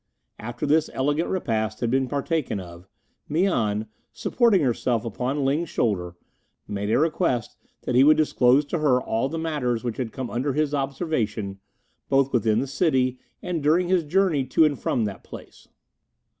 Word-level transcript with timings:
After 0.39 0.65
this 0.65 0.89
elegant 0.95 1.29
repast 1.29 1.79
had 1.79 1.91
been 1.91 2.07
partaken 2.07 2.59
of, 2.59 2.87
Mian, 3.29 3.85
supporting 4.11 4.61
herself 4.63 5.05
upon 5.05 5.45
Ling's 5.45 5.69
shoulder, 5.69 6.15
made 6.67 6.89
a 6.89 6.97
request 6.97 7.55
that 7.83 7.93
he 7.93 8.03
would 8.03 8.17
disclose 8.17 8.65
to 8.65 8.79
her 8.79 8.99
all 8.99 9.29
the 9.29 9.37
matters 9.37 9.83
which 9.83 9.97
had 9.97 10.11
come 10.11 10.31
under 10.31 10.53
his 10.53 10.73
observation 10.73 11.59
both 12.09 12.33
within 12.33 12.61
the 12.61 12.65
city 12.65 13.19
and 13.43 13.61
during 13.61 13.89
his 13.89 14.03
journey 14.03 14.43
to 14.45 14.65
and 14.65 14.79
from 14.79 15.05
that 15.05 15.23
place. 15.23 15.67